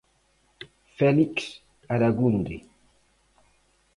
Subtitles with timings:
[0.95, 1.61] Félix
[1.93, 2.57] Aragunde...